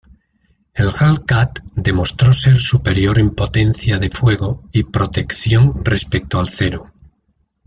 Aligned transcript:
El 0.83 0.87
Hellcat 0.99 1.59
demostró 1.89 2.33
ser 2.33 2.55
superior 2.57 3.19
en 3.19 3.29
potencia 3.35 3.99
de 3.99 4.09
fuego 4.09 4.67
y 4.71 4.85
protección 4.85 5.85
respecto 5.85 6.39
al 6.39 6.49
Zero. 6.49 6.91